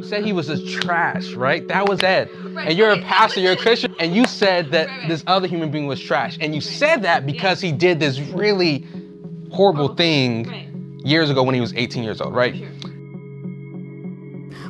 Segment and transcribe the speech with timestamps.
[0.00, 1.66] You said he was a trash, right?
[1.68, 2.30] That was Ed.
[2.52, 3.56] Right, And you're okay, a pastor, you're a.
[3.56, 5.08] Christian, and you said that Right, right.
[5.08, 6.38] this other human being was trash.
[6.40, 8.86] And you said that because he did this really
[9.52, 10.68] horrible oh, thing Right.
[11.04, 12.56] years ago when he was 18 years old, right?
[12.56, 12.68] Sure.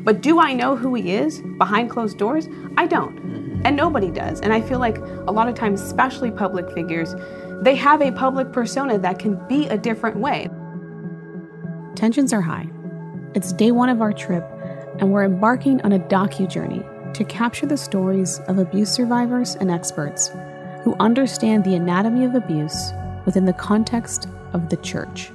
[0.03, 2.49] But do I know who he is behind closed doors?
[2.77, 3.17] I don't.
[3.17, 3.63] Mm-hmm.
[3.67, 4.41] And nobody does.
[4.41, 7.15] And I feel like a lot of times, especially public figures,
[7.63, 10.49] they have a public persona that can be a different way.
[11.95, 12.67] Tensions are high.
[13.35, 14.45] It's day one of our trip,
[15.01, 16.83] and we're embarking on a docu journey
[17.15, 20.31] to capture the stories of abuse survivors and experts
[20.85, 22.93] who understand the anatomy of abuse
[23.27, 25.31] within the context of the church.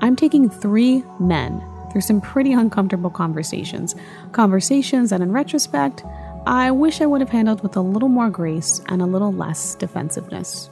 [0.00, 3.94] I'm taking three men through some pretty uncomfortable conversations.
[4.32, 6.04] Conversations that, in retrospect,
[6.46, 9.74] I wish I would have handled with a little more grace and a little less
[9.74, 10.70] defensiveness.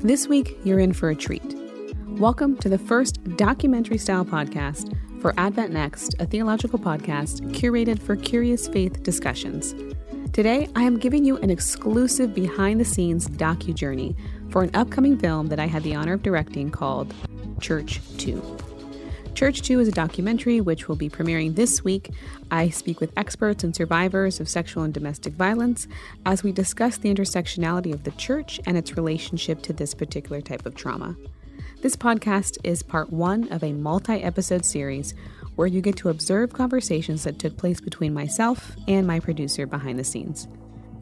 [0.00, 1.57] This week, you're in for a treat.
[2.18, 8.16] Welcome to the first documentary style podcast for Advent Next, a theological podcast curated for
[8.16, 9.72] curious faith discussions.
[10.32, 14.16] Today, I am giving you an exclusive behind the scenes docu journey
[14.50, 17.14] for an upcoming film that I had the honor of directing called
[17.60, 18.42] Church Too.
[19.34, 22.10] Church Too is a documentary which will be premiering this week.
[22.50, 25.86] I speak with experts and survivors of sexual and domestic violence
[26.26, 30.66] as we discuss the intersectionality of the church and its relationship to this particular type
[30.66, 31.16] of trauma.
[31.80, 35.14] This podcast is part one of a multi episode series
[35.54, 39.96] where you get to observe conversations that took place between myself and my producer behind
[39.96, 40.48] the scenes.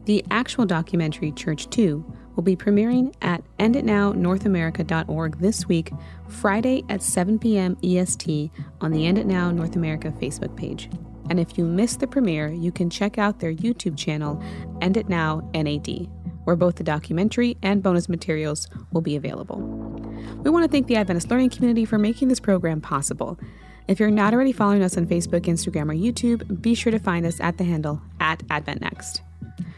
[0.05, 5.91] The actual documentary, Church Too, will be premiering at enditnownorthamerica.org this week,
[6.27, 7.75] Friday at 7 p.m.
[7.83, 10.91] EST on the End It Now North America Facebook page.
[11.31, 14.43] And if you missed the premiere, you can check out their YouTube channel,
[14.79, 16.07] End It Now NAD,
[16.43, 19.96] where both the documentary and bonus materials will be available.
[20.43, 23.39] We want to thank the Adventist Learning Community for making this program possible.
[23.87, 27.25] If you're not already following us on Facebook, Instagram, or YouTube, be sure to find
[27.25, 29.21] us at the handle at AdventNext.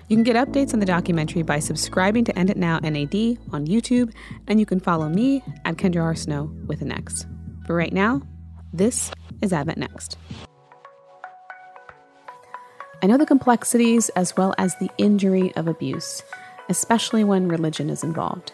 [0.08, 3.68] You can get updates on the documentary by subscribing to End It Now NAD on
[3.68, 4.12] YouTube,
[4.48, 7.28] and you can follow me at Kendra Arsenaux with an X.
[7.68, 8.24] But right now,
[8.74, 9.12] this
[9.44, 10.18] is Advent Next.
[13.04, 16.24] I know the complexities as well as the injury of abuse,
[16.68, 18.52] especially when religion is involved.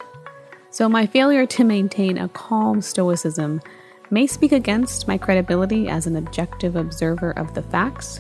[0.76, 3.62] So, my failure to maintain a calm stoicism
[4.10, 8.20] may speak against my credibility as an objective observer of the facts,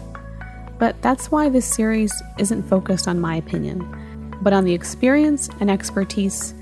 [0.80, 5.70] but that's why this series isn't focused on my opinion, but on the experience and
[5.70, 6.54] expertise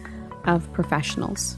[0.46, 1.58] of professionals.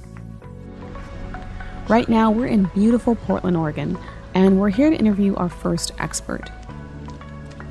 [1.88, 3.98] Right now, we're in beautiful Portland, Oregon,
[4.34, 6.52] and we're here to interview our first expert.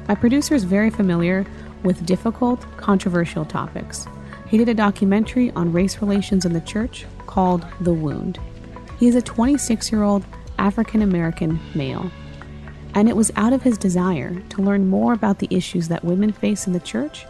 [0.09, 1.45] My producer is very familiar
[1.83, 4.07] with difficult, controversial topics.
[4.55, 8.39] He did a documentary on race relations in the church called The Wound.
[9.01, 10.25] He is a 26 year old
[10.61, 12.09] African American male.
[12.95, 16.31] And it was out of his desire to learn more about the issues that women
[16.31, 17.27] face in the church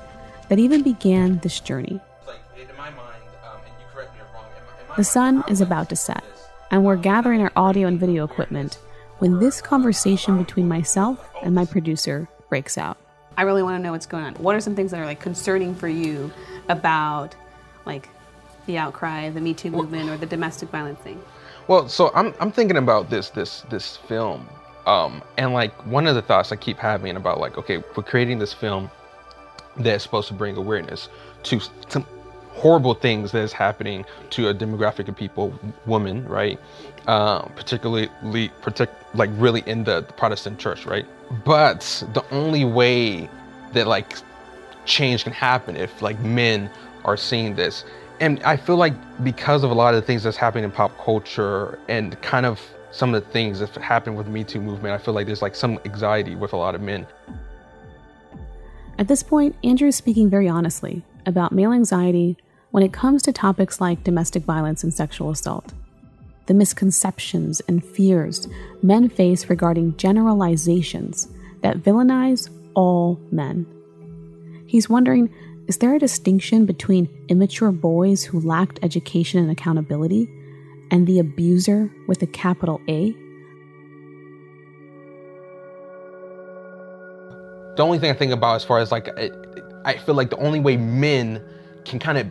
[0.51, 1.99] that even began this journey.
[4.99, 6.25] The sun is about to set,
[6.71, 8.77] and we're gathering our audio and video equipment
[9.21, 12.99] when this conversation between myself and my producer breaks out.
[13.37, 14.35] I really want to know what's going on.
[14.35, 16.31] What are some things that are like concerning for you
[16.69, 17.35] about
[17.85, 18.09] like
[18.67, 21.21] the outcry, the Me Too movement, or the domestic violence thing?
[21.69, 24.49] Well, so I'm I'm thinking about this this this film,
[24.87, 28.39] um, and like one of the thoughts I keep having about like, okay, we're creating
[28.39, 28.91] this film
[29.77, 31.09] that's supposed to bring awareness
[31.45, 32.07] to some
[32.55, 35.53] horrible things that is happening to a demographic of people,
[35.87, 36.59] women, right?
[37.07, 38.09] Um, particularly,
[38.63, 41.07] partic- like really in the Protestant church, right?
[41.45, 43.29] But the only way
[43.73, 44.15] that like
[44.85, 46.71] change can happen if like men
[47.05, 47.85] are seeing this.
[48.21, 48.95] And I feel like
[49.25, 52.61] because of a lot of the things that's happening in pop culture and kind of
[52.93, 55.57] some of the things that happened with Me Too movement, I feel like there's like
[55.57, 57.07] some anxiety with a lot of men.
[58.97, 62.37] At this point, Andrew is speaking very honestly about male anxiety
[62.75, 65.73] when it comes to topics like domestic violence and sexual assault.
[66.47, 68.49] The misconceptions and fears
[68.83, 71.29] men face regarding generalizations
[71.61, 73.65] that villainize all men.
[74.67, 75.33] He's wondering
[75.69, 80.29] is there a distinction between immature boys who lacked education and accountability
[80.91, 83.13] and the abuser with a capital A?
[87.77, 89.09] The only thing I think about as far as like,
[89.85, 91.41] I feel like the only way men
[91.85, 92.27] can kind of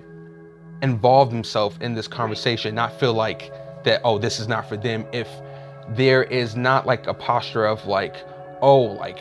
[0.84, 3.52] involve themselves in this conversation, not feel like
[3.86, 5.28] that, oh, this is not for them, if
[5.90, 8.16] there is not like a posture of like,
[8.62, 9.20] oh, like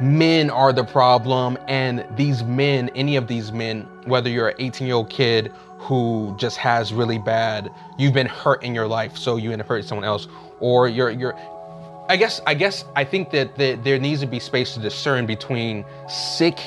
[0.00, 4.88] men are the problem and these men any of these men whether you're an 18
[4.88, 9.36] year old kid who just has really bad you've been hurt in your life so
[9.36, 10.26] you end up hurting someone else
[10.58, 11.36] or you're you're
[12.08, 15.26] I guess I guess I think that the, there needs to be space to discern
[15.26, 16.58] between sick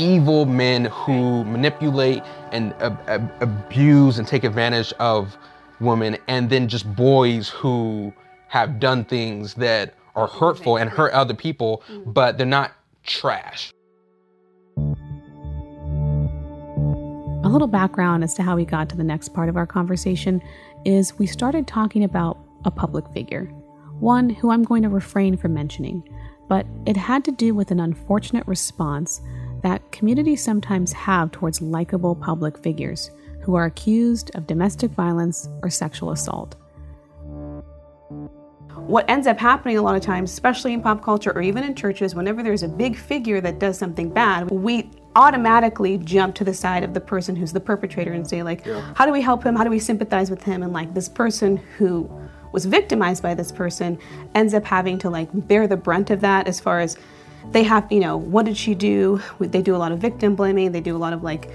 [0.00, 5.36] evil men who manipulate and ab- ab- abuse and take advantage of
[5.78, 8.12] women and then just boys who
[8.48, 12.10] have done things that are hurtful and hurt other people mm-hmm.
[12.10, 12.72] but they're not
[13.04, 13.72] trash.
[17.42, 20.42] A little background as to how we got to the next part of our conversation
[20.84, 23.44] is we started talking about a public figure,
[23.98, 26.02] one who I'm going to refrain from mentioning,
[26.48, 29.20] but it had to do with an unfortunate response
[29.62, 33.10] that communities sometimes have towards likable public figures
[33.42, 36.56] who are accused of domestic violence or sexual assault.
[38.76, 41.74] What ends up happening a lot of times, especially in pop culture or even in
[41.74, 46.54] churches, whenever there's a big figure that does something bad, we automatically jump to the
[46.54, 48.94] side of the person who's the perpetrator and say like yeah.
[48.94, 51.56] how do we help him how do we sympathize with him and like this person
[51.56, 52.08] who
[52.52, 53.98] was victimized by this person
[54.36, 56.96] ends up having to like bear the brunt of that as far as
[57.52, 60.72] they have you know what did she do they do a lot of victim blaming
[60.72, 61.50] they do a lot of like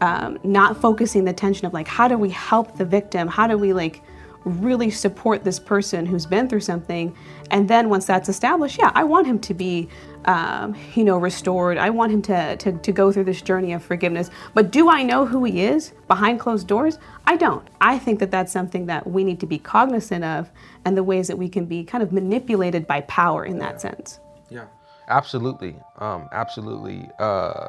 [0.00, 3.58] um, not focusing the attention of like how do we help the victim how do
[3.58, 4.02] we like
[4.48, 7.14] really support this person who's been through something.
[7.50, 9.88] And then once that's established, yeah, I want him to be,
[10.24, 11.78] um, you know, restored.
[11.78, 14.30] I want him to, to, to go through this journey of forgiveness.
[14.54, 16.98] But do I know who he is behind closed doors?
[17.26, 17.66] I don't.
[17.80, 20.50] I think that that's something that we need to be cognizant of
[20.84, 24.20] and the ways that we can be kind of manipulated by power in that sense.
[24.50, 24.66] Yeah,
[25.08, 25.76] absolutely.
[25.98, 27.10] Um, absolutely.
[27.18, 27.68] Uh,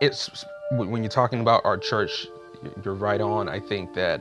[0.00, 2.26] it's when you're talking about our church,
[2.84, 3.48] you're right on.
[3.48, 4.20] I think that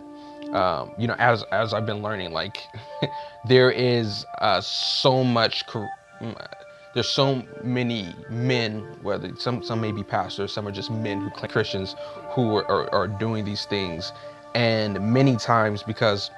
[0.54, 2.58] um, you know, as as I've been learning, like
[3.48, 5.66] there is uh, so much.
[5.68, 6.48] Mm,
[6.94, 11.30] there's so many men, whether some some may be pastors, some are just men who
[11.30, 11.96] claim Christians,
[12.30, 14.12] who are, are, are doing these things,
[14.56, 16.32] and many times because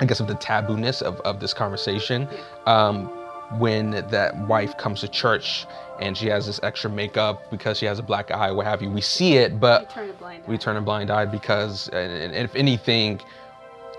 [0.00, 2.28] I guess of the tabooness of, of this conversation,
[2.66, 3.10] um,
[3.58, 5.66] when that wife comes to church
[6.00, 8.90] and she has this extra makeup because she has a black eye, what have you.
[8.90, 12.12] We see it, but we turn a blind eye, turn a blind eye because, and,
[12.12, 13.20] and, if anything,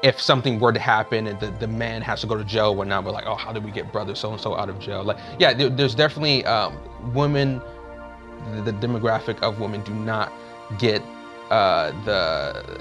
[0.04, 2.86] if something were to happen and the, the man has to go to jail, we're
[2.86, 5.04] not we're like, oh, how did we get brother so and so out of jail?
[5.04, 6.78] Like, yeah, there, there's definitely um,
[7.14, 7.62] women.
[8.52, 10.32] The, the, demographic of women do not
[10.78, 11.02] get
[11.50, 12.80] uh, the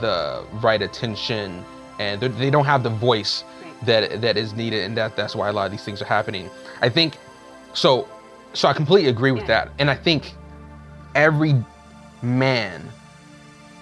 [0.00, 1.64] the right attention,
[2.00, 3.44] and they don't have the voice
[3.86, 6.50] that that is needed, and that that's why a lot of these things are happening.
[6.80, 7.16] I think
[7.72, 8.08] so.
[8.52, 10.34] So I completely agree with that, and I think
[11.14, 11.54] every
[12.22, 12.88] man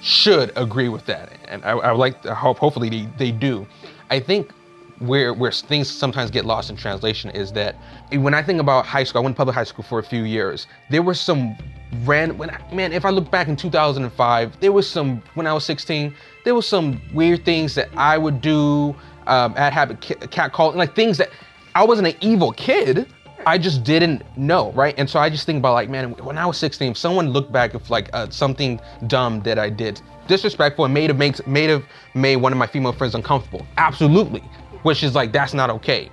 [0.01, 3.67] should agree with that, and I, I would like to hope hopefully they, they do.
[4.11, 4.51] I think
[4.99, 7.77] where where things sometimes get lost in translation is that
[8.13, 10.23] when I think about high school, I went to public high school for a few
[10.23, 10.67] years.
[10.91, 11.57] There were some
[12.05, 15.53] random when I, man, if I look back in 2005, there was some when I
[15.53, 16.15] was 16,
[16.45, 18.95] there was some weird things that I would do
[19.27, 21.31] um, at habit cat call like things that
[21.75, 23.07] I wasn't an evil kid.
[23.45, 24.95] I just didn't know, right?
[24.97, 27.51] And so I just think about like, man, when I was 16, if someone looked
[27.51, 31.71] back of like uh, something dumb that I did, disrespectful, and made have makes made
[31.71, 31.85] have
[32.15, 34.41] made one of my female friends uncomfortable, absolutely,
[34.83, 36.11] which is like that's not okay.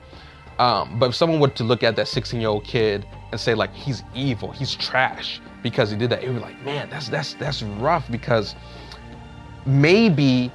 [0.57, 3.53] Um, but if someone were to look at that 16 year old kid and say
[3.53, 7.09] like he's evil, he's trash because he did that, it would be like, man, that's
[7.09, 8.55] that's that's rough because
[9.65, 10.51] maybe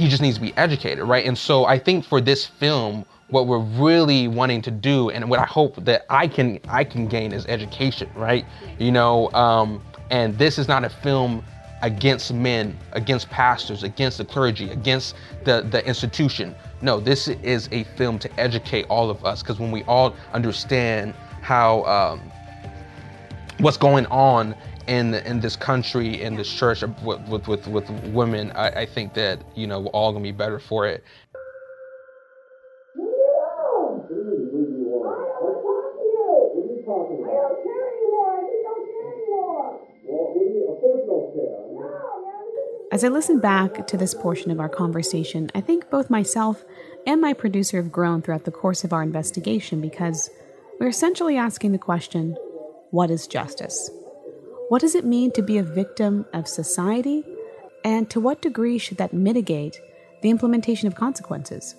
[0.00, 1.26] he just needs to be educated, right?
[1.26, 5.38] And so I think for this film, what we're really wanting to do, and what
[5.38, 8.46] I hope that I can I can gain is education, right?
[8.78, 11.44] You know, um, and this is not a film
[11.82, 16.54] against men, against pastors, against the clergy, against the the institution.
[16.80, 21.14] No, this is a film to educate all of us, because when we all understand
[21.42, 22.20] how um,
[23.58, 24.54] what's going on
[24.90, 28.86] in in this country, in this church, uh, with with with, with women, I, I
[28.86, 31.04] think that you know we're all gonna be better for it.
[42.92, 46.64] As I listen back to this portion of our conversation, I think both myself
[47.06, 50.28] and my producer have grown throughout the course of our investigation because
[50.80, 52.36] we're essentially asking the question
[52.90, 53.88] what is justice?
[54.70, 57.24] What does it mean to be a victim of society?
[57.84, 59.80] And to what degree should that mitigate
[60.22, 61.74] the implementation of consequences?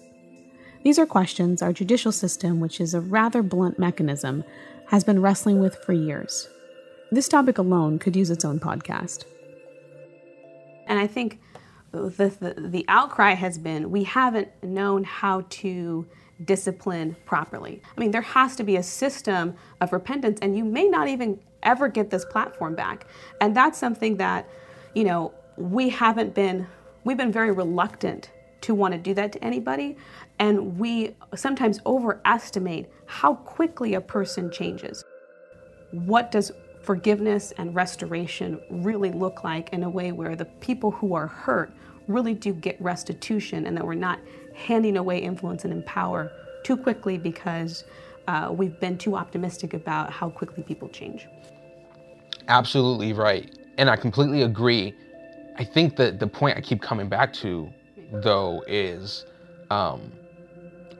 [0.83, 4.43] These are questions our judicial system, which is a rather blunt mechanism,
[4.87, 6.49] has been wrestling with for years.
[7.13, 9.23] This topic alone could use its own podcast.
[10.85, 11.39] And I think
[11.93, 16.05] the, the, the outcry has been we haven't known how to
[16.43, 17.81] discipline properly.
[17.95, 21.39] I mean, there has to be a system of repentance, and you may not even
[21.63, 23.07] ever get this platform back.
[23.39, 24.49] And that's something that,
[24.93, 26.67] you know, we haven't been,
[27.03, 29.97] we've been very reluctant to want to do that to anybody.
[30.39, 35.03] And we sometimes overestimate how quickly a person changes.
[35.91, 36.51] What does
[36.83, 41.71] forgiveness and restoration really look like in a way where the people who are hurt
[42.07, 44.19] really do get restitution and that we're not
[44.53, 46.31] handing away influence and power
[46.63, 47.83] too quickly because
[48.27, 51.27] uh, we've been too optimistic about how quickly people change.
[52.47, 53.49] Absolutely right.
[53.77, 54.93] And I completely agree.
[55.57, 57.71] I think that the point I keep coming back to,
[58.11, 59.25] though, is
[59.69, 60.11] um,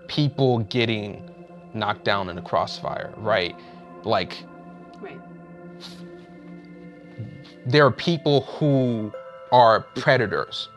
[0.08, 1.24] people getting
[1.74, 3.56] knocked down in the crossfire, right?
[4.04, 4.44] Like,
[5.00, 5.20] right.
[7.66, 9.12] there are people who
[9.51, 10.70] are predators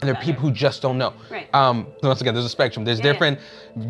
[0.00, 1.12] and there are people who just don't know.
[1.30, 1.52] Right.
[1.54, 2.84] Um, once again, there's a spectrum.
[2.84, 3.38] There's Yeah, different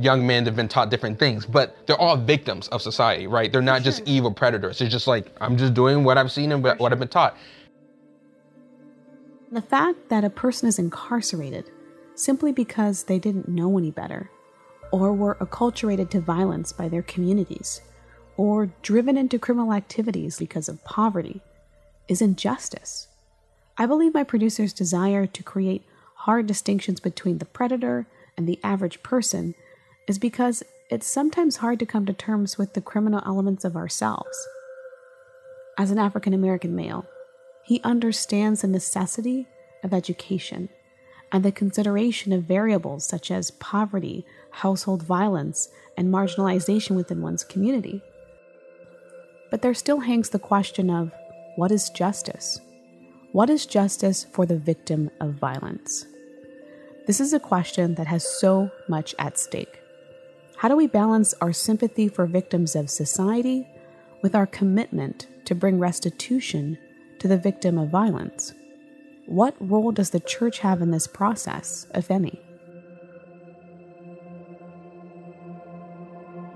[0.00, 3.50] young men that have been taught different things, but they're all victims of society, right?
[3.52, 4.06] They're not just sure.
[4.08, 4.80] evil predators.
[4.80, 7.36] It's just like I'm just doing what I've seen and what what I've been taught.
[9.52, 11.70] The fact that a person is incarcerated
[12.14, 14.30] simply because they didn't know any better,
[14.92, 17.80] or were acculturated to violence by their communities,
[18.36, 21.40] or driven into criminal activities because of poverty,
[22.08, 23.08] is injustice.
[23.78, 25.84] I believe my producer's desire to create
[26.24, 29.54] hard distinctions between the predator and the average person
[30.06, 34.46] is because it's sometimes hard to come to terms with the criminal elements of ourselves.
[35.78, 37.06] As an African American male,
[37.64, 39.46] he understands the necessity
[39.82, 40.68] of education
[41.32, 48.02] and the consideration of variables such as poverty, household violence, and marginalization within one's community.
[49.50, 51.12] But there still hangs the question of
[51.56, 52.60] what is justice?
[53.32, 56.04] What is justice for the victim of violence?
[57.06, 59.80] This is a question that has so much at stake.
[60.56, 63.68] How do we balance our sympathy for victims of society
[64.20, 66.76] with our commitment to bring restitution
[67.20, 68.52] to the victim of violence?
[69.26, 72.40] What role does the church have in this process, if any?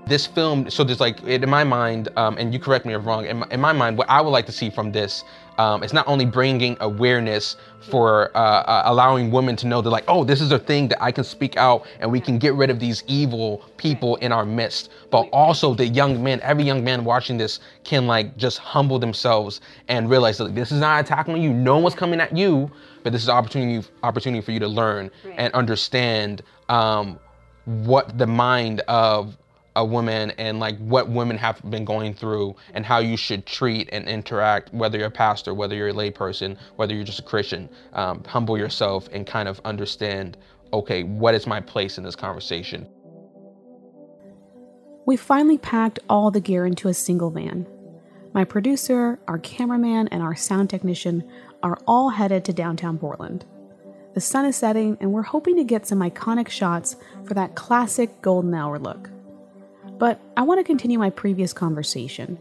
[0.07, 3.07] This film so there's like in my mind um, and you correct me if I'm
[3.07, 5.23] wrong in my, in my mind what i would like to see from this
[5.57, 10.03] um, is not only bringing awareness for uh, uh, allowing women to know that like
[10.07, 12.69] oh this is a thing that i can speak out and we can get rid
[12.69, 14.89] of these evil people in our midst.
[15.11, 19.61] But also the young men every young man watching this can like just humble themselves
[19.87, 21.53] and realize that like, this is not attacking you.
[21.53, 22.69] No one's coming at you
[23.03, 27.19] but this is an opportunity opportunity for you to learn and understand um,
[27.65, 29.37] what the mind of
[29.75, 33.89] a woman and like what women have been going through and how you should treat
[33.91, 37.69] and interact, whether you're a pastor, whether you're a layperson, whether you're just a Christian.
[37.93, 40.37] Um, humble yourself and kind of understand,
[40.73, 42.87] okay, what is my place in this conversation?
[45.05, 47.67] We finally packed all the gear into a single van.
[48.33, 51.29] My producer, our cameraman, and our sound technician
[51.61, 53.45] are all headed to downtown Portland.
[54.13, 58.21] The sun is setting, and we're hoping to get some iconic shots for that classic
[58.21, 59.09] golden hour look.
[59.97, 62.37] But I want to continue my previous conversation.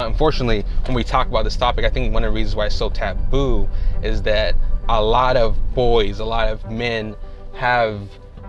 [0.00, 2.76] Unfortunately, when we talk about this topic, I think one of the reasons why it's
[2.76, 3.68] so taboo
[4.02, 4.54] is that
[4.88, 7.16] a lot of boys, a lot of men
[7.54, 8.00] have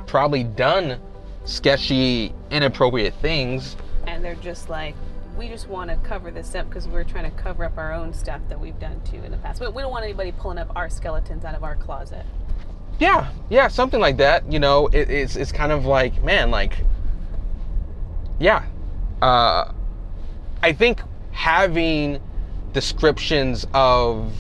[0.06, 1.00] probably done
[1.46, 3.76] sketchy, inappropriate things.
[4.06, 4.94] And they're just like,
[5.38, 8.14] we just want to cover this up because we're trying to cover up our own
[8.14, 9.62] stuff that we've done too in the past.
[9.62, 12.26] We we don't want anybody pulling up our skeletons out of our closet.
[13.00, 14.52] Yeah, yeah, something like that.
[14.52, 16.80] You know, it, it's it's kind of like, man, like,
[18.40, 18.64] yeah.
[19.22, 19.72] Uh,
[20.64, 21.02] I think
[21.32, 22.20] having
[22.74, 24.34] descriptions of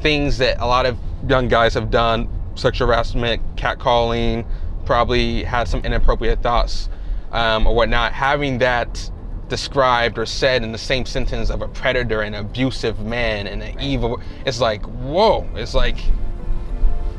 [0.00, 4.46] things that a lot of young guys have done, sexual harassment, catcalling,
[4.84, 6.88] probably had some inappropriate thoughts
[7.32, 9.10] um, or whatnot, having that
[9.48, 13.78] described or said in the same sentence of a predator, and abusive man, and an
[13.80, 15.98] evil, it's like, whoa, it's like,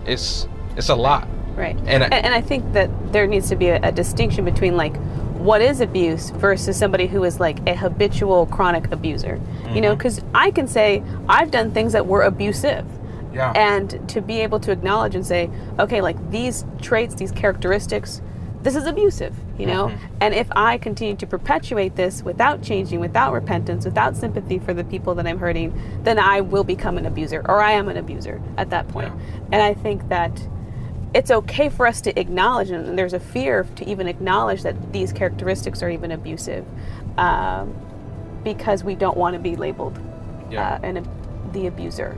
[0.05, 1.27] it's it's a lot.
[1.55, 1.77] Right.
[1.85, 4.75] And I- and, and I think that there needs to be a, a distinction between
[4.75, 4.95] like
[5.43, 9.35] what is abuse versus somebody who is like a habitual chronic abuser.
[9.35, 9.81] You Mm-hmm.
[9.81, 12.85] know, because I can say I've done things that were abusive.
[13.33, 13.51] Yeah.
[13.55, 18.21] And to be able to acknowledge and say, okay, like these traits, these characteristics,
[18.61, 19.87] this is abusive, you know?
[19.87, 20.15] Mm-hmm.
[20.21, 24.83] And if I continue to perpetuate this without changing, without repentance, without sympathy for the
[24.83, 25.73] people that I'm hurting,
[26.03, 29.11] then I will become an abuser or I am an abuser at that point.
[29.51, 30.47] And I think that
[31.13, 35.13] it's okay for us to acknowledge, and there's a fear to even acknowledge that these
[35.13, 36.65] characteristics are even abusive
[37.17, 37.73] um,
[38.43, 39.99] because we don't want to be labeled
[40.49, 40.73] Yeah.
[40.75, 41.07] uh, an,
[41.53, 42.17] the abuser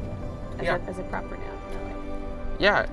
[0.60, 0.78] as, Yeah.
[0.78, 2.56] a, as a proper noun.
[2.60, 2.86] Yeah,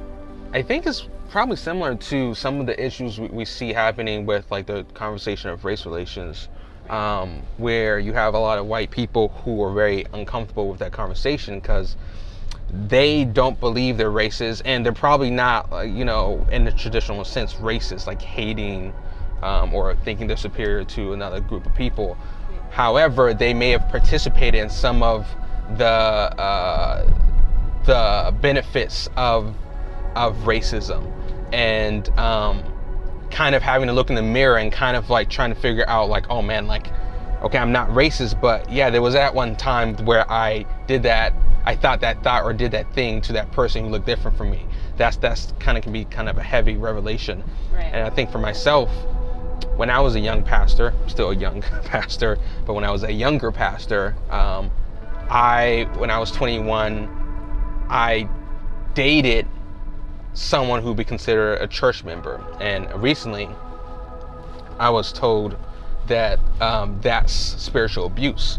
[0.52, 4.50] I think it's probably similar to some of the issues we, we see happening with
[4.50, 6.48] like the conversation of race relations,
[6.90, 10.90] um, where you have a lot of white people who are very uncomfortable with that
[10.92, 11.96] conversation because
[12.72, 17.24] they don't believe they're racist and they're probably not uh, you know in the traditional
[17.24, 18.92] sense racist like hating
[19.42, 22.16] um, or thinking they're superior to another group of people.
[22.70, 25.26] However they may have participated in some of
[25.76, 27.06] the uh,
[27.84, 29.54] the benefits of
[30.14, 31.10] of racism.
[31.52, 32.62] And um,
[33.30, 35.88] kind of having to look in the mirror and kind of like trying to figure
[35.88, 36.88] out like oh man like
[37.42, 41.32] okay i'm not racist but yeah there was that one time where i did that
[41.64, 44.50] i thought that thought or did that thing to that person who looked different from
[44.50, 44.66] me
[44.96, 47.42] that's that's kind of can be kind of a heavy revelation
[47.72, 47.84] right.
[47.84, 48.90] and i think for myself
[49.76, 53.12] when i was a young pastor still a young pastor but when i was a
[53.12, 54.70] younger pastor um,
[55.30, 57.08] i when i was 21
[57.88, 58.28] i
[58.94, 59.46] dated
[60.34, 62.44] someone who would be considered a church member.
[62.60, 63.48] And recently,
[64.78, 65.56] I was told
[66.06, 68.58] that um, that's spiritual abuse.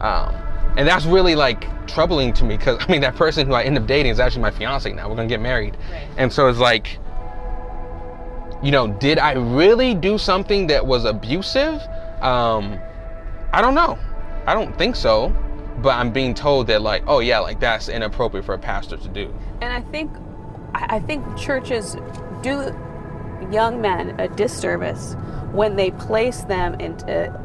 [0.00, 0.34] Um,
[0.76, 3.78] and that's really like troubling to me because I mean, that person who I end
[3.78, 5.08] up dating is actually my fiance now.
[5.08, 5.76] We're gonna get married.
[5.90, 6.08] Right.
[6.16, 6.98] And so it's like,
[8.62, 11.80] you know, did I really do something that was abusive?
[12.20, 12.78] Um,
[13.52, 13.98] I don't know.
[14.46, 15.34] I don't think so.
[15.78, 19.08] But I'm being told that, like, oh, yeah, like that's inappropriate for a pastor to
[19.08, 19.34] do.
[19.62, 20.10] And I think
[20.74, 21.96] I think churches
[22.42, 22.74] do
[23.50, 25.14] young men a disservice
[25.52, 27.40] when they place them into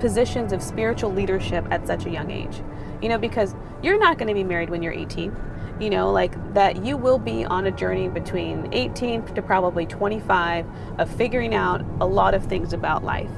[0.00, 2.62] positions of spiritual leadership at such a young age.
[3.02, 5.34] You know, because you're not going to be married when you're 18.
[5.78, 10.66] You know, like that you will be on a journey between 18 to probably 25
[10.98, 13.30] of figuring out a lot of things about life.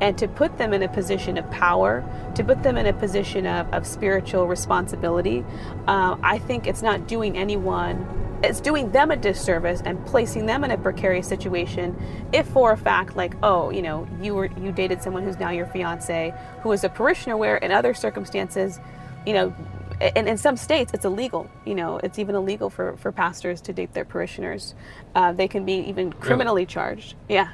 [0.00, 3.46] And to put them in a position of power, to put them in a position
[3.46, 5.44] of, of spiritual responsibility,
[5.86, 10.64] uh, I think it's not doing anyone it's doing them a disservice and placing them
[10.64, 11.96] in a precarious situation
[12.32, 15.50] if for a fact like oh you know you were you dated someone who's now
[15.50, 16.32] your fiance
[16.62, 18.78] who is a parishioner where in other circumstances
[19.26, 19.54] you know
[20.00, 23.72] and in some states it's illegal you know it's even illegal for, for pastors to
[23.72, 24.74] date their parishioners
[25.14, 26.66] uh, they can be even criminally really?
[26.66, 27.52] charged yeah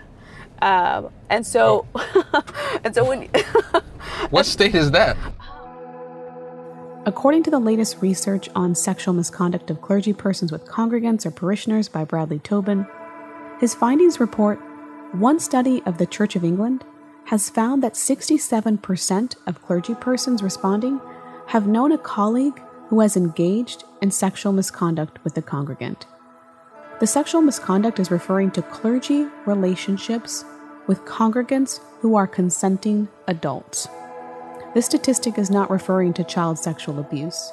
[0.62, 2.42] uh, and so oh.
[2.84, 3.28] and so when
[4.30, 5.16] what state is that
[7.06, 11.88] According to the latest research on sexual misconduct of clergy persons with congregants or parishioners
[11.88, 12.86] by Bradley Tobin,
[13.58, 14.60] his findings report
[15.12, 16.84] one study of the Church of England
[17.24, 21.00] has found that 67% of clergy persons responding
[21.46, 26.06] have known a colleague who has engaged in sexual misconduct with a congregant.
[27.00, 30.44] The sexual misconduct is referring to clergy relationships
[30.86, 33.88] with congregants who are consenting adults.
[34.72, 37.52] This statistic is not referring to child sexual abuse.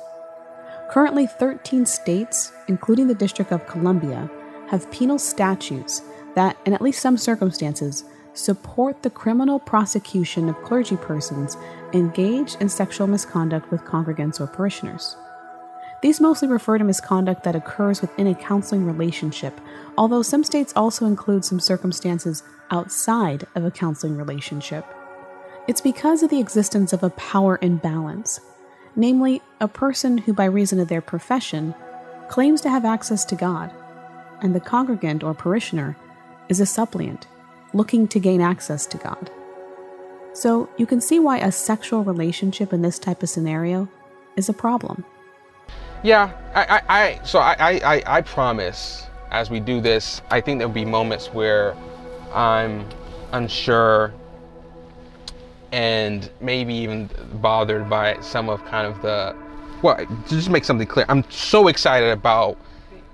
[0.92, 4.30] Currently, 13 states, including the District of Columbia,
[4.70, 6.04] have penal statutes
[6.36, 8.04] that, in at least some circumstances,
[8.34, 11.58] support the criminal prosecution of clergy persons
[11.92, 15.18] engaged in sexual misconduct with congregants or parishioners.
[16.04, 19.60] These mostly refer to misconduct that occurs within a counseling relationship,
[19.98, 24.86] although some states also include some circumstances outside of a counseling relationship.
[25.68, 28.40] It's because of the existence of a power imbalance,
[28.96, 31.76] namely, a person who, by reason of their profession,
[32.30, 33.74] claims to have access to God,
[34.42, 35.98] and the congregant or parishioner
[36.48, 37.28] is a suppliant
[37.74, 39.30] looking to gain access to God.
[40.32, 43.90] So you can see why a sexual relationship in this type of scenario
[44.38, 45.04] is a problem.
[46.02, 50.60] Yeah, I, I, I so I, I, I promise as we do this, I think
[50.60, 51.76] there'll be moments where
[52.34, 52.88] I'm
[53.34, 54.14] unsure
[55.72, 59.36] and maybe even bothered by some of kind of the
[59.82, 62.58] well to just make something clear i'm so excited about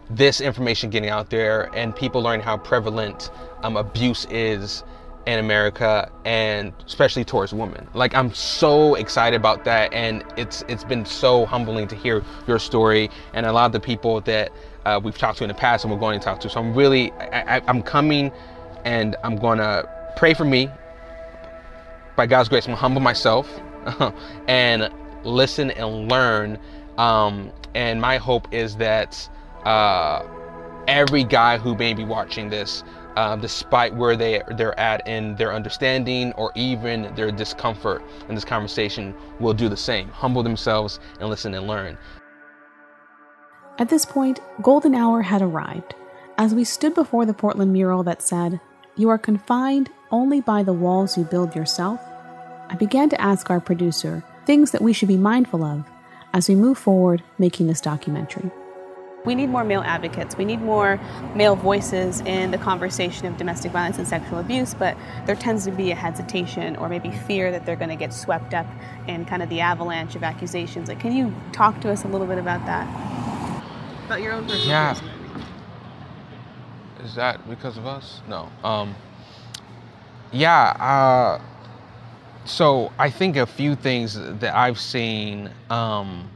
[0.10, 3.32] this information getting out there and people learning how prevalent
[3.64, 4.84] um, abuse is
[5.26, 7.88] in america and especially towards women.
[7.94, 12.60] Like i'm so excited about that and it's it's been so humbling to hear your
[12.60, 14.52] story and a lot of the people that
[14.86, 16.50] uh, we've talked to in the past and we're going to talk to.
[16.50, 18.32] So i'm really I, I, i'm coming
[18.84, 20.70] and i'm going to pray for me
[22.16, 23.50] by God's grace, I'm humble myself
[24.48, 24.90] and
[25.24, 26.60] listen and learn.
[26.98, 29.30] Um, and my hope is that
[29.66, 30.24] uh,
[30.88, 32.84] every guy who may be watching this,
[33.16, 38.46] uh, despite where they they're at in their understanding or even their discomfort in this
[38.46, 40.10] conversation, will do the same.
[40.10, 41.98] Humble themselves and listen and learn.
[43.80, 45.96] At this point, golden hour had arrived.
[46.38, 48.60] As we stood before the Portland mural that said,
[48.96, 52.00] "You are confined only by the walls you build yourself,
[52.70, 55.84] I began to ask our producer things that we should be mindful of
[56.34, 58.52] as we move forward making this documentary.
[59.26, 60.38] We need more male advocates.
[60.38, 61.00] We need more
[61.34, 64.96] male voices in the conversation of domestic violence and sexual abuse, but
[65.26, 68.54] there tends to be a hesitation or maybe fear that they're going to get swept
[68.54, 68.68] up
[69.08, 70.90] in kind of the avalanche of accusations.
[70.90, 72.88] Like, can you talk to us a little bit about that?
[74.06, 74.94] about your own personal Yeah.
[74.94, 75.10] charisma.
[77.06, 78.22] Is that because of us?
[78.28, 78.50] No.
[78.64, 78.94] Um,
[80.34, 80.72] yeah.
[80.80, 81.42] Uh,
[82.46, 86.30] so I think a few things that I've seen um,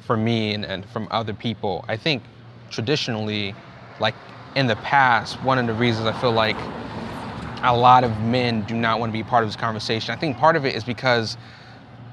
[0.00, 1.84] for me and, and from other people.
[1.88, 2.22] I think
[2.70, 3.54] traditionally,
[4.00, 4.14] like
[4.56, 6.56] in the past, one of the reasons I feel like
[7.62, 10.12] a lot of men do not want to be part of this conversation.
[10.12, 11.36] I think part of it is because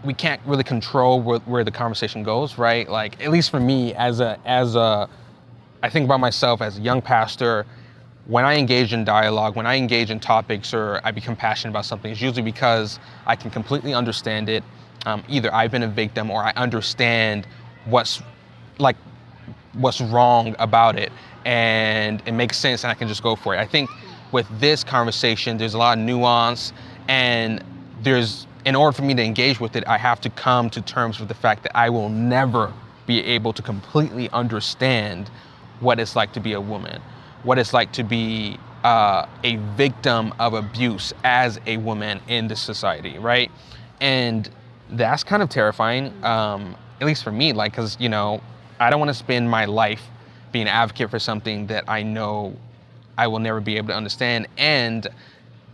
[0.03, 2.87] we can't really control where, where the conversation goes, right?
[2.87, 5.09] Like at least for me, as a as a,
[5.81, 7.65] I think about myself as a young pastor.
[8.29, 11.85] When I engage in dialogue, when I engage in topics, or I become passionate about
[11.85, 14.63] something, it's usually because I can completely understand it.
[15.07, 17.47] Um, either I've been a victim or I understand
[17.85, 18.21] what's
[18.77, 18.97] like
[19.73, 21.11] what's wrong about it
[21.45, 23.57] and it makes sense and I can just go for it.
[23.57, 23.89] I think
[24.31, 26.71] with this conversation, there's a lot of nuance
[27.07, 27.63] and
[28.03, 31.19] there's, in order for me to engage with it, I have to come to terms
[31.19, 32.71] with the fact that I will never
[33.07, 35.31] be able to completely understand
[35.79, 37.01] what it's like to be a woman,
[37.43, 42.61] what it's like to be uh, a victim of abuse as a woman in this
[42.61, 43.51] society, right?
[44.01, 44.49] And
[44.91, 48.41] that's kind of terrifying, um, at least for me, like, because, you know,
[48.79, 50.03] I don't want to spend my life
[50.51, 52.55] being an advocate for something that I know
[53.17, 55.07] I will never be able to understand, and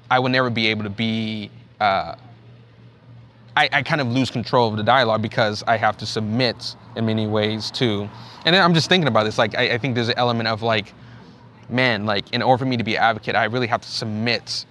[0.09, 1.51] I will never be able to be.
[1.79, 2.15] Uh,
[3.57, 7.05] I, I kind of lose control of the dialogue because I have to submit in
[7.05, 8.09] many ways too.
[8.45, 9.37] And I'm just thinking about this.
[9.37, 10.93] Like, I, I think there's an element of like,
[11.69, 14.65] man, like, in order for me to be an advocate, I really have to submit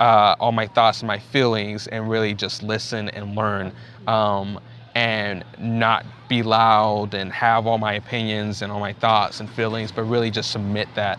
[0.00, 3.72] uh, all my thoughts and my feelings and really just listen and learn
[4.06, 4.60] um,
[4.94, 9.92] and not be loud and have all my opinions and all my thoughts and feelings,
[9.92, 11.18] but really just submit that.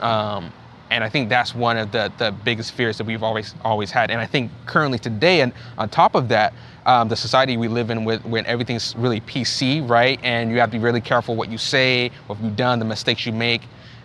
[0.00, 0.52] Um,
[0.90, 4.10] and I think that's one of the, the biggest fears that we've always always had.
[4.10, 7.90] And I think currently today, and on top of that, um, the society we live
[7.90, 10.20] in with when everything's really PC, right?
[10.22, 13.26] And you have to be really careful what you say, what you've done, the mistakes
[13.26, 13.62] you make.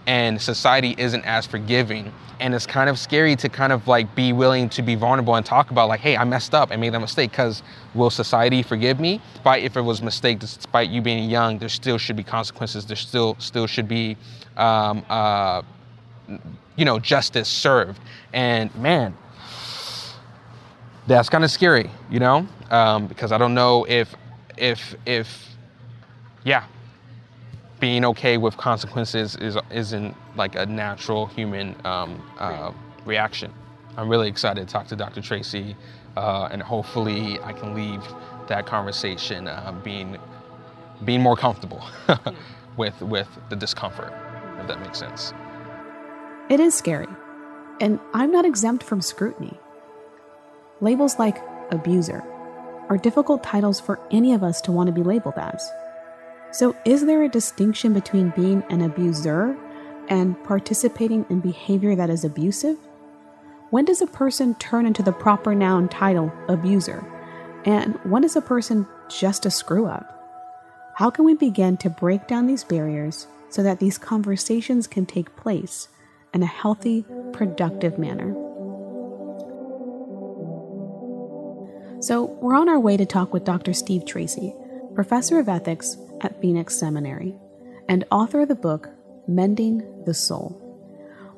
[0.07, 2.11] And society isn't as forgiving.
[2.39, 5.45] And it's kind of scary to kind of like be willing to be vulnerable and
[5.45, 7.31] talk about like, hey, I messed up, I made that mistake.
[7.31, 7.61] Because
[7.93, 9.21] will society forgive me?
[9.33, 12.85] Despite if it was a mistake, despite you being young, there still should be consequences.
[12.85, 14.17] There still still should be
[14.57, 15.61] um, uh,
[16.75, 17.99] you know, justice served.
[18.33, 19.15] And man,
[21.07, 24.13] that's kind of scary, you know, um, because I don't know if,
[24.57, 25.49] if, if,
[26.43, 26.65] yeah,
[27.81, 32.71] being okay with consequences is isn't like a natural human um, uh,
[33.05, 33.51] reaction.
[33.97, 35.21] I'm really excited to talk to Dr.
[35.21, 35.75] Tracy,
[36.15, 38.01] uh, and hopefully I can leave
[38.47, 40.17] that conversation uh, being
[41.03, 41.83] being more comfortable
[42.77, 44.13] with with the discomfort,
[44.59, 45.33] if that makes sense.
[46.49, 47.07] It is scary,
[47.81, 49.59] and I'm not exempt from scrutiny.
[50.81, 51.41] Labels like
[51.71, 52.23] abuser
[52.89, 55.67] are difficult titles for any of us to want to be labeled as.
[56.51, 59.57] So, is there a distinction between being an abuser
[60.09, 62.77] and participating in behavior that is abusive?
[63.69, 67.05] When does a person turn into the proper noun title abuser?
[67.63, 70.17] And when is a person just a screw up?
[70.97, 75.37] How can we begin to break down these barriers so that these conversations can take
[75.37, 75.87] place
[76.33, 78.33] in a healthy, productive manner?
[82.01, 83.73] So, we're on our way to talk with Dr.
[83.73, 84.53] Steve Tracy,
[84.95, 87.33] professor of ethics at Phoenix Seminary
[87.87, 88.89] and author of the book
[89.27, 90.57] Mending the Soul.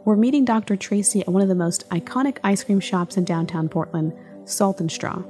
[0.06, 0.76] We're meeting Dr.
[0.76, 4.14] Tracy at one of the most iconic ice cream shops in downtown Portland,
[4.46, 5.24] Salt and Straw.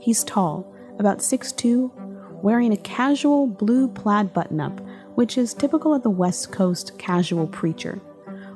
[0.00, 4.80] He's tall, about 6'2, wearing a casual blue plaid button up,
[5.14, 8.00] which is typical of the West Coast casual preacher.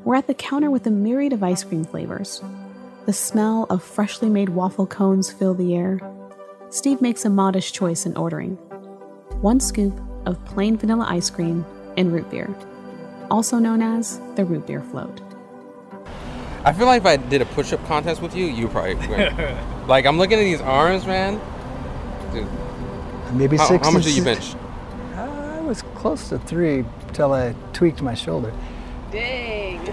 [0.02, 2.42] We're at the counter with a myriad of ice cream flavors.
[3.04, 6.00] The smell of freshly made waffle cones fill the air.
[6.70, 8.58] Steve makes a modest choice in ordering
[9.44, 11.66] one scoop of plain vanilla ice cream
[11.98, 12.48] and root beer,
[13.30, 15.20] also known as the root beer float.
[16.64, 19.36] I feel like if I did a push-up contest with you, you probably win.
[19.86, 21.38] like I'm looking at these arms, man.
[22.32, 22.48] Dude,
[23.34, 23.86] Maybe how, six.
[23.86, 24.54] how much did you bench?
[25.14, 28.50] I was close to three till I tweaked my shoulder.
[29.12, 29.84] Dang.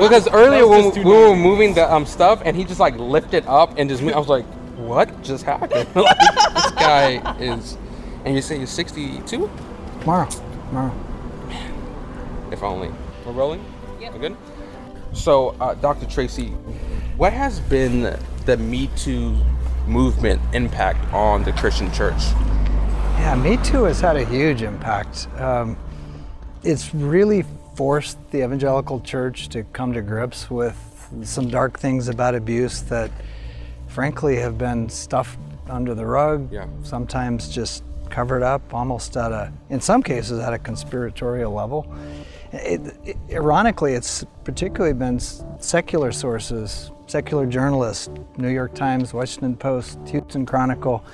[0.00, 3.44] Because earlier when we, we were moving the um stuff, and he just like lifted
[3.46, 4.46] up and just moved, I was like,
[4.78, 5.88] what just happened?
[5.94, 6.18] like
[6.54, 7.76] this guy is,
[8.26, 9.48] and you say you're 62?
[10.00, 10.28] Tomorrow.
[10.68, 10.94] Tomorrow.
[12.50, 12.90] If only.
[13.24, 13.64] We're rolling.
[14.00, 14.14] Yep.
[14.14, 14.36] We're good.
[15.12, 16.06] So, uh, Dr.
[16.06, 16.48] Tracy,
[17.16, 19.36] what has been the Me Too
[19.86, 22.20] movement impact on the Christian church?
[23.14, 25.28] Yeah, Me Too has had a huge impact.
[25.38, 25.78] Um,
[26.64, 27.44] it's really
[27.76, 30.76] forced the evangelical church to come to grips with
[31.22, 33.12] some dark things about abuse that,
[33.86, 36.52] frankly, have been stuffed under the rug.
[36.52, 36.66] Yeah.
[36.82, 41.92] Sometimes just covered up almost at a, in some cases, at a conspiratorial level.
[42.52, 49.98] It, it, ironically, it's particularly been secular sources, secular journalists, New York Times, Washington Post,
[50.08, 51.04] Houston Chronicle,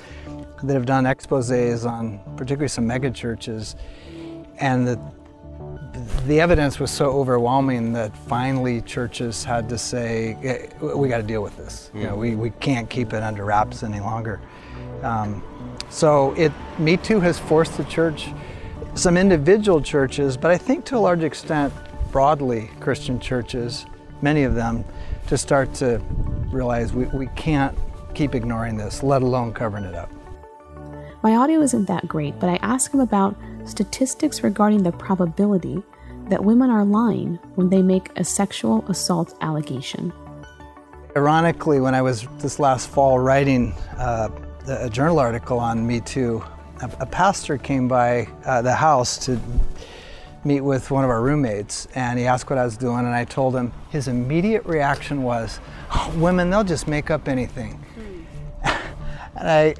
[0.63, 3.75] that have done exposes on particularly some megachurches,
[4.59, 4.99] and the
[6.25, 11.43] the evidence was so overwhelming that finally churches had to say, we got to deal
[11.43, 11.91] with this.
[11.93, 11.99] Mm.
[11.99, 14.41] You know, we, we can't keep it under wraps any longer.
[15.03, 15.43] Um,
[15.93, 18.29] so it, Me Too has forced the church,
[18.95, 21.71] some individual churches, but I think to a large extent,
[22.11, 23.85] broadly Christian churches,
[24.19, 24.83] many of them,
[25.27, 25.99] to start to
[26.51, 27.77] realize we, we can't
[28.15, 30.11] keep ignoring this, let alone covering it up.
[31.21, 35.83] My audio isn't that great, but I asked him about statistics regarding the probability
[36.27, 40.11] that women are lying when they make a sexual assault allegation.
[41.15, 44.29] Ironically, when I was this last fall writing uh,
[44.67, 46.43] a journal article on Me Too,
[46.81, 49.39] a, a pastor came by uh, the house to
[50.45, 53.23] meet with one of our roommates and he asked what I was doing and I
[53.23, 55.61] told him his immediate reaction was
[55.93, 58.25] oh, women they'll just make up anything mm.
[59.37, 59.75] and I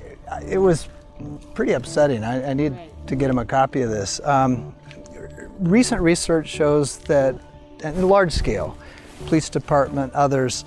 [0.48, 0.88] it was
[1.54, 3.08] pretty upsetting I, I need right.
[3.08, 4.74] to get him a copy of this um,
[5.60, 7.36] recent research shows that,
[7.84, 8.78] at large scale,
[9.26, 10.66] police department, others,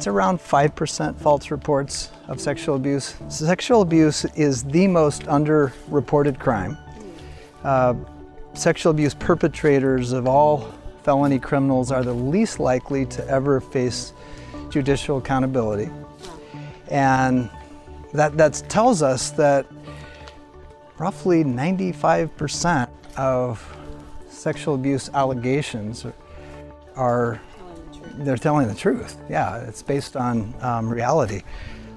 [0.00, 3.16] it's around 5% false reports of sexual abuse.
[3.28, 6.78] Sexual abuse is the most underreported crime.
[7.62, 7.92] Uh,
[8.54, 14.14] sexual abuse perpetrators of all felony criminals are the least likely to ever face
[14.70, 15.90] judicial accountability.
[16.88, 17.50] And
[18.14, 19.66] that, that tells us that
[20.96, 23.76] roughly 95% of
[24.30, 26.06] sexual abuse allegations
[26.96, 27.38] are
[28.18, 29.16] they're telling the truth.
[29.28, 31.42] Yeah, it's based on um, reality.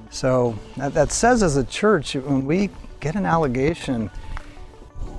[0.10, 4.12] So that, that, says as a church, when we get an allegation,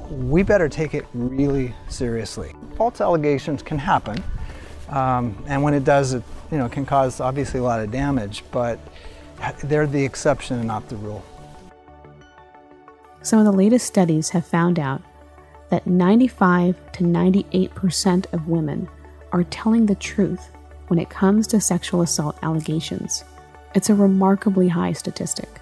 [0.08, 2.54] we better take it really seriously.
[2.76, 4.22] False allegations can happen,
[4.88, 8.44] um, and when it does, it you know can cause obviously a lot of damage.
[8.52, 8.78] But
[9.64, 11.24] they're the exception and not the rule.
[13.22, 15.02] Some of the latest studies have found out
[15.70, 18.88] that 95 to 98% of women
[19.32, 20.50] are telling the truth
[20.94, 23.24] when it comes to sexual assault allegations.
[23.74, 25.60] It's a remarkably high statistic.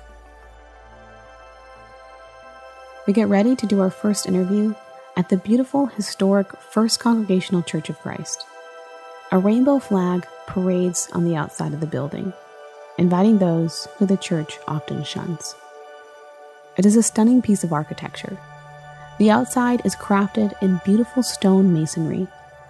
[3.07, 4.75] We get ready to do our first interview
[5.16, 8.45] at the beautiful historic First Congregational Church of Christ.
[9.31, 12.35] A rainbow flag parades on the outside of the building,
[12.99, 15.55] inviting those who the church often shuns.
[16.77, 18.38] It is a stunning piece of architecture
[19.18, 22.27] the outside is crafted in beautiful stone masonry,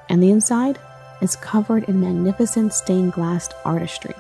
[0.09, 0.79] and the inside
[1.23, 4.15] is covered in magnificent stained glass artistry.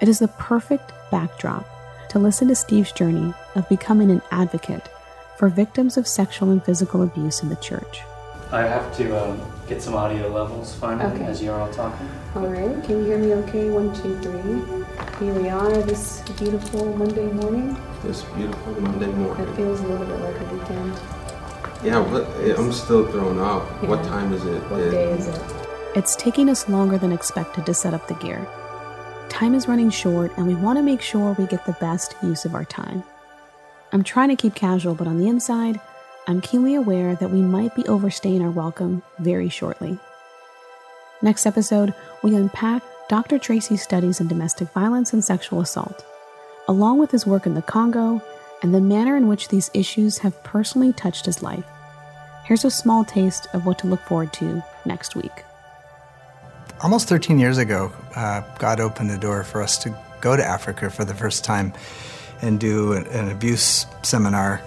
[0.00, 1.66] It is the perfect backdrop
[2.10, 4.88] to listen to Steve's journey of becoming an advocate
[5.36, 8.00] for victims of sexual and physical abuse in the church.
[8.50, 11.24] I have to um, get some audio levels finally okay.
[11.24, 12.08] as you're all talking.
[12.34, 13.68] All right, can you hear me okay?
[13.68, 15.26] One, two, three.
[15.26, 17.76] Here we are this beautiful Monday morning.
[18.02, 19.46] This beautiful Monday morning.
[19.46, 20.98] It feels a little bit like a weekend.
[21.84, 22.26] Yeah, but
[22.58, 23.68] I'm still thrown off.
[23.82, 23.88] Yeah.
[23.90, 24.62] What time is it?
[24.70, 25.57] What it, day is it?
[25.94, 28.46] It's taking us longer than expected to set up the gear.
[29.30, 32.44] Time is running short, and we want to make sure we get the best use
[32.44, 33.02] of our time.
[33.92, 35.80] I'm trying to keep casual, but on the inside,
[36.26, 39.98] I'm keenly aware that we might be overstaying our welcome very shortly.
[41.22, 43.38] Next episode, we unpack Dr.
[43.38, 46.04] Tracy's studies in domestic violence and sexual assault,
[46.68, 48.22] along with his work in the Congo
[48.62, 51.64] and the manner in which these issues have personally touched his life.
[52.44, 55.44] Here's a small taste of what to look forward to next week.
[56.80, 60.90] Almost 13 years ago, uh, God opened a door for us to go to Africa
[60.90, 61.72] for the first time
[62.40, 64.62] and do an, an abuse seminar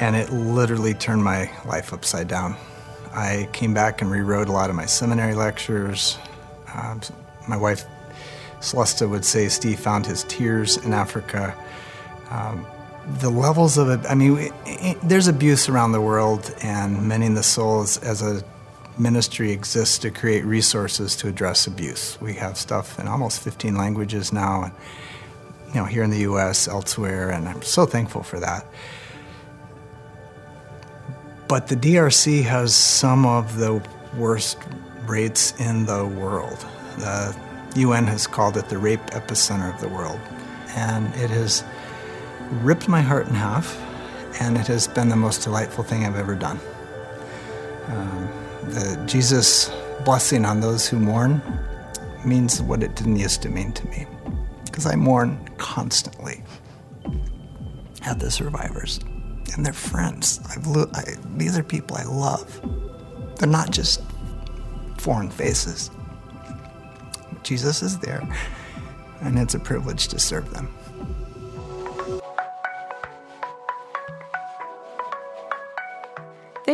[0.00, 2.56] and it literally turned my life upside down.
[3.12, 6.18] I came back and rewrote a lot of my seminary lectures.
[6.74, 7.00] Um,
[7.48, 7.84] my wife
[8.60, 11.56] Celestia would say Steve found his tears in Africa.
[12.30, 12.66] Um,
[13.20, 17.34] the levels of it, I mean, it, it, there's abuse around the world, and Mending
[17.34, 18.42] the Souls as a
[18.98, 22.18] ministry exists to create resources to address abuse.
[22.20, 24.72] We have stuff in almost 15 languages now, and
[25.68, 28.66] you know, here in the U.S., elsewhere, and I'm so thankful for that.
[31.48, 33.82] But the DRC has some of the
[34.16, 34.58] worst
[35.06, 36.66] rates in the world.
[36.98, 37.36] The
[37.76, 40.20] UN has called it the rape epicenter of the world.
[40.70, 41.64] And it has
[42.62, 43.80] ripped my heart in half,
[44.40, 46.60] and it has been the most delightful thing I've ever done.
[47.86, 48.28] Um,
[48.68, 49.70] the Jesus
[50.04, 51.42] blessing on those who mourn
[52.24, 54.06] means what it didn't used to mean to me,
[54.64, 56.42] because I mourn constantly
[58.04, 59.00] at the survivors.
[59.54, 60.40] and they're friends.
[60.66, 61.02] Lo- I,
[61.36, 62.60] these are people I love.
[63.36, 64.02] They're not just
[64.98, 65.90] foreign faces.
[67.42, 68.22] Jesus is there,
[69.20, 70.68] and it's a privilege to serve them.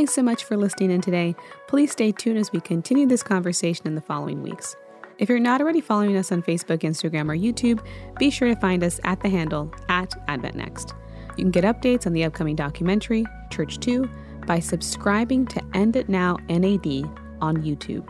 [0.05, 1.35] Thanks so much for listening in today.
[1.67, 4.77] Please stay tuned as we continue this conversation in the following weeks.
[5.17, 7.83] If you're not already following us on Facebook, Instagram, or YouTube,
[8.19, 10.93] be sure to find us at the handle at AdventNext.
[11.39, 14.07] You can get updates on the upcoming documentary, Church Too,
[14.47, 17.09] by subscribing to End It Now NAD
[17.41, 18.07] on YouTube.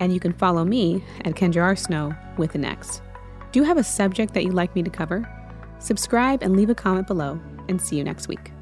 [0.00, 3.02] And you can follow me at Kendra Arsenaux with the next.
[3.52, 5.28] Do you have a subject that you'd like me to cover?
[5.80, 8.52] Subscribe and leave a comment below, and see you next week.